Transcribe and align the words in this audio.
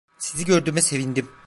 Sizi 0.17 0.45
gördüğüme 0.45 0.81
sevindim. 0.81 1.29